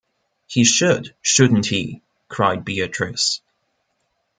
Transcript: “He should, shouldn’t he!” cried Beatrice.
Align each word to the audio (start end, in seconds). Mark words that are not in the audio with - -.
“He 0.47 0.63
should, 0.63 1.13
shouldn’t 1.21 1.67
he!” 1.67 2.01
cried 2.27 2.65
Beatrice. 2.65 3.39